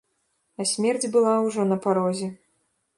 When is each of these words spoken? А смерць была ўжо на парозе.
А 0.61 0.65
смерць 0.71 1.11
была 1.17 1.37
ўжо 1.45 1.69
на 1.71 1.81
парозе. 1.87 2.35